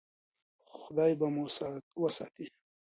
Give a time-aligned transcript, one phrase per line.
[0.79, 1.43] خدای به مو
[2.01, 2.47] وساتي.